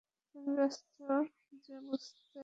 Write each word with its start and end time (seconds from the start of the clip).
আমি 0.35 0.51
ব্যস্ত 0.57 0.97
যে 1.63 1.75
বুঝতে 1.85 2.21
পারছ 2.21 2.33
না? 2.33 2.39